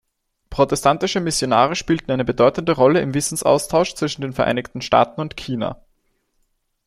[0.49, 5.79] Protestantische Missionare spielten eine bedeutende Rolle im Wissensaustausch zwischen den Vereinigten Staaten und China.